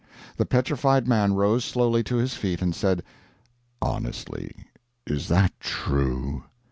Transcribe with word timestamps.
The 0.37 0.47
Petrified 0.47 1.07
Man 1.07 1.35
rose 1.35 1.63
slowly 1.63 2.01
to 2.05 2.15
his 2.15 2.33
feet, 2.33 2.63
and 2.63 2.73
said: 2.73 3.03
"Honestly, 3.83 4.55
is 5.05 5.27
that 5.27 5.53
true?" 5.59 6.41